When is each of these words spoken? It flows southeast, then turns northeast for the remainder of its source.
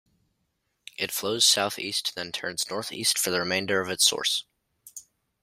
It 0.97 1.11
flows 1.11 1.45
southeast, 1.45 2.15
then 2.15 2.31
turns 2.31 2.71
northeast 2.71 3.19
for 3.19 3.29
the 3.29 3.37
remainder 3.39 3.81
of 3.81 3.89
its 3.91 4.03
source. 4.03 4.45